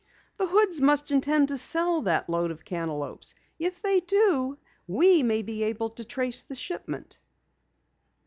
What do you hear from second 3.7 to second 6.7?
they do, we may be able to trace the